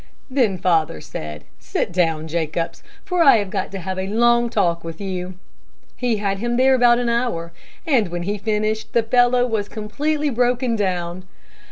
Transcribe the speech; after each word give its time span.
Then 0.31 0.57
father 0.57 0.99
said, 0.99 1.43
'Sit 1.59 1.91
down, 1.91 2.27
Jacobs, 2.27 2.81
for 3.05 3.21
I 3.21 3.37
have 3.37 3.51
got 3.51 3.71
to 3.73 3.77
have 3.77 3.99
a 3.99 4.07
long 4.07 4.49
talk 4.49 4.83
with 4.83 4.99
you.' 4.99 5.35
He 5.95 6.17
had 6.17 6.39
him 6.39 6.57
there 6.57 6.73
about 6.73 6.97
an 6.97 7.07
hour, 7.07 7.51
and 7.85 8.07
when 8.07 8.23
he 8.23 8.39
finished, 8.39 8.93
the 8.93 9.03
fellow 9.03 9.45
was 9.45 9.69
completely 9.69 10.31
broken 10.31 10.75
down. 10.75 11.25